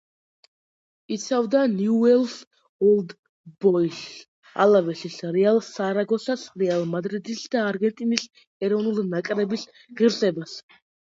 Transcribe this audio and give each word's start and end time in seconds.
იცავდა 1.15 1.59
„ნიუელს 1.73 2.37
ოლდ 2.91 3.13
ბოისის“, 3.65 4.23
„ალავესის“, 4.65 5.19
„რეალ 5.37 5.61
სარაგოსას“, 5.67 6.47
„რეალ 6.63 6.89
მადრიდის“ 6.95 7.45
და 7.57 7.63
არგენტინის 7.73 8.27
ეროვნული 8.71 9.05
ნაკრების 9.13 9.69
ღირსებას. 10.01 10.57